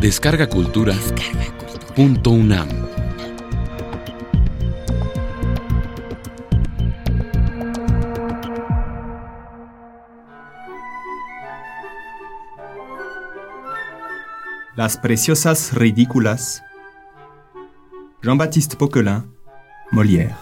[0.00, 0.94] Descarga Cultura.
[1.94, 2.68] Punto UNAM.
[14.74, 16.62] Las preciosas ridículas.
[18.22, 19.30] Jean-Baptiste Poquelin,
[19.90, 20.34] Molière.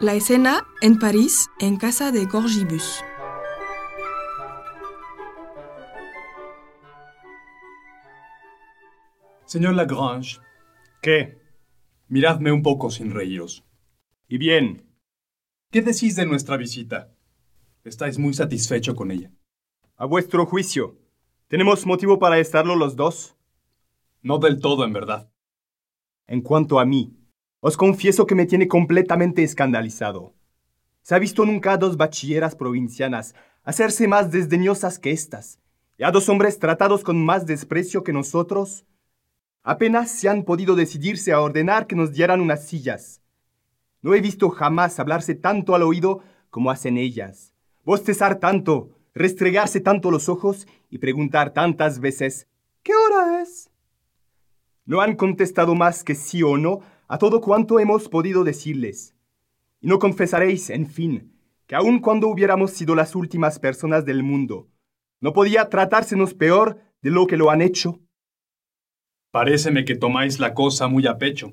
[0.00, 3.04] La escena en París, en casa de Gorgibus.
[9.48, 10.40] Señor Lagrange,
[11.00, 11.40] ¿Qué?
[12.08, 13.64] miradme un poco sin reíros.
[14.28, 14.92] ¿Y bien?
[15.70, 17.14] ¿Qué decís de nuestra visita?
[17.82, 19.32] ¿Estáis muy satisfecho con ella?
[19.96, 20.98] A vuestro juicio,
[21.46, 23.36] ¿tenemos motivo para estarlo los dos?
[24.20, 25.32] No del todo, en verdad.
[26.26, 27.16] En cuanto a mí,
[27.60, 30.34] os confieso que me tiene completamente escandalizado.
[31.00, 35.58] ¿Se ha visto nunca a dos bachilleras provincianas hacerse más desdeñosas que estas?
[35.96, 38.84] ¿Y a dos hombres tratados con más desprecio que nosotros?
[39.68, 43.20] Apenas se han podido decidirse a ordenar que nos dieran unas sillas.
[44.00, 47.52] No he visto jamás hablarse tanto al oído como hacen ellas,
[47.84, 52.48] bostezar tanto, restregarse tanto los ojos y preguntar tantas veces
[52.82, 53.68] ¿Qué hora es?
[54.86, 59.14] No han contestado más que sí o no a todo cuanto hemos podido decirles.
[59.82, 61.34] Y no confesaréis, en fin,
[61.66, 64.66] que aun cuando hubiéramos sido las últimas personas del mundo,
[65.20, 68.00] no podía tratársenos peor de lo que lo han hecho.
[69.38, 71.52] Paréceme que tomáis la cosa muy a pecho.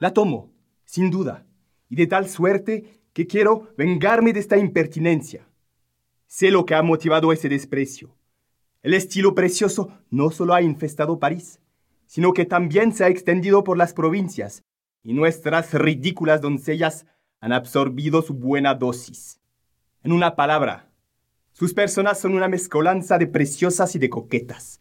[0.00, 0.50] La tomo,
[0.84, 1.46] sin duda,
[1.88, 5.46] y de tal suerte que quiero vengarme de esta impertinencia.
[6.26, 8.16] Sé lo que ha motivado ese desprecio.
[8.82, 11.60] El estilo precioso no solo ha infestado París,
[12.06, 14.64] sino que también se ha extendido por las provincias,
[15.04, 17.06] y nuestras ridículas doncellas
[17.38, 19.40] han absorbido su buena dosis.
[20.02, 20.90] En una palabra,
[21.52, 24.80] sus personas son una mezcolanza de preciosas y de coquetas.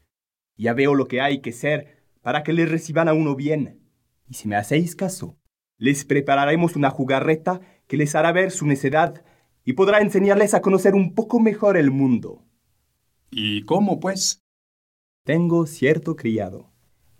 [0.57, 1.92] Ya veo lo que hay que ser
[2.23, 3.79] para que les reciban a uno bien.
[4.27, 5.37] Y si me hacéis caso,
[5.77, 9.23] les prepararemos una jugarreta que les hará ver su necedad
[9.63, 12.43] y podrá enseñarles a conocer un poco mejor el mundo.
[13.29, 14.41] ¿Y cómo, pues?
[15.23, 16.71] Tengo cierto criado,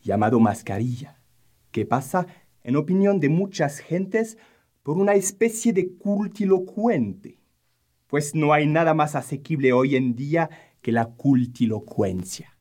[0.01, 1.21] llamado Mascarilla,
[1.71, 2.25] que pasa,
[2.63, 4.37] en opinión de muchas gentes,
[4.83, 7.39] por una especie de cultilocuente,
[8.07, 10.49] pues no hay nada más asequible hoy en día
[10.81, 12.57] que la cultilocuencia.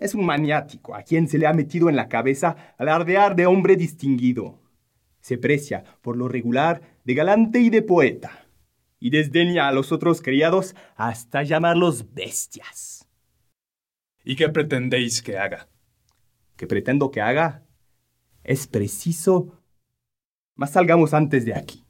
[0.00, 3.76] Es un maniático a quien se le ha metido en la cabeza alardear de hombre
[3.76, 4.58] distinguido.
[5.20, 8.46] Se precia, por lo regular, de galante y de poeta,
[8.98, 13.06] y desdeña a los otros criados hasta llamarlos bestias.
[14.24, 15.68] ¿Y qué pretendéis que haga?
[16.56, 17.62] ¿Qué pretendo que haga?
[18.42, 19.62] Es preciso...
[20.54, 21.84] Mas salgamos antes de aquí.